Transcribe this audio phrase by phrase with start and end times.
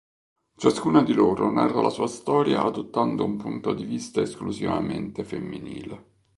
[0.57, 6.05] Ciascuna di loro narra la sua storia adottando un punto di vista esclusivamente femminile.